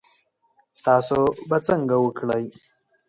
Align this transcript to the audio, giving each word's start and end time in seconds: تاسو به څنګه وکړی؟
تاسو 0.85 1.19
به 1.49 1.57
څنګه 1.67 1.95
وکړی؟ 1.99 2.45